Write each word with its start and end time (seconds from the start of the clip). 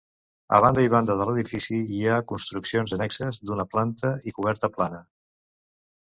A 0.59 0.59
banda 0.63 0.83
i 0.83 0.87
banda 0.93 1.15
de 1.17 1.25
l'edifici 1.29 1.81
hi 1.97 1.99
ha 2.07 2.15
construccions 2.31 2.95
annexes, 2.97 3.39
d'una 3.49 3.65
planta 3.75 4.09
i 4.31 4.33
coberta 4.39 4.71
plana. 4.79 5.03